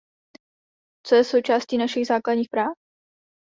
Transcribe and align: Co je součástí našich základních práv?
Co 1.05 1.15
je 1.15 1.23
součástí 1.23 1.77
našich 1.77 2.07
základních 2.07 2.49
práv? 2.49 2.73